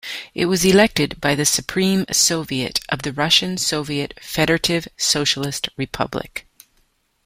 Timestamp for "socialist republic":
4.97-6.47